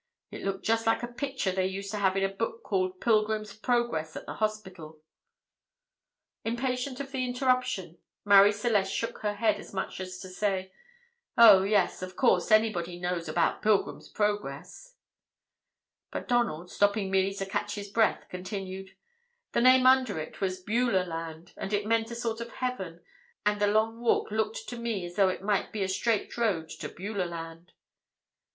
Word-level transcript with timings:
It 0.31 0.41
looked 0.41 0.65
just 0.65 0.87
like 0.87 1.03
a 1.03 1.07
picture 1.07 1.51
they 1.51 1.67
used 1.67 1.91
to 1.91 1.97
have 1.99 2.17
in 2.17 2.23
a 2.23 2.27
book 2.29 2.63
called 2.63 2.99
'Pilgrim's 2.99 3.55
Progress 3.55 4.15
at 4.15 4.25
the 4.25 4.33
hospital." 4.33 4.99
Impatient 6.43 6.99
of 6.99 7.11
the 7.11 7.23
interruption, 7.23 7.99
Marie 8.25 8.51
Celeste 8.51 8.91
shook 8.91 9.19
her 9.19 9.35
head, 9.35 9.59
as 9.59 9.75
much 9.75 9.99
as 9.99 10.17
to 10.21 10.27
say, 10.29 10.73
"Oh, 11.37 11.61
yes, 11.61 12.01
of 12.01 12.15
course 12.15 12.49
anybody 12.49 12.99
knows 12.99 13.29
about 13.29 13.61
'Pilgrim's 13.61 14.09
Progress;'" 14.09 14.95
but 16.09 16.27
Donald, 16.27 16.71
stopping 16.71 17.11
merely 17.11 17.35
to 17.35 17.45
catch 17.45 17.75
his 17.75 17.89
breath, 17.91 18.25
continued: 18.27 18.95
"The 19.51 19.61
name 19.61 19.85
under 19.85 20.17
it 20.19 20.41
was 20.41 20.59
Beulah 20.63 21.03
Land, 21.05 21.53
and 21.55 21.71
it 21.73 21.85
meant 21.85 22.09
a 22.09 22.15
sort 22.15 22.41
of 22.41 22.53
heaven; 22.53 23.01
and 23.45 23.61
the 23.61 23.67
Long 23.67 23.99
Walk 24.01 24.31
looked 24.31 24.67
to 24.69 24.79
me 24.79 25.05
as 25.05 25.15
though 25.15 25.29
it 25.29 25.43
might 25.43 25.71
be 25.71 25.83
a 25.83 25.87
straight 25.87 26.35
road 26.39 26.69
to 26.79 26.89
Beulah 26.89 27.25
Land." 27.25 27.73